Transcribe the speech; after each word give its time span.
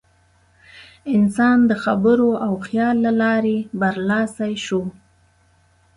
انسان 1.15 1.57
د 1.69 1.71
خبرو 1.83 2.29
او 2.45 2.53
خیال 2.65 2.95
له 3.05 3.11
لارې 3.21 3.57
برلاسی 3.81 4.53
شو. 4.65 4.81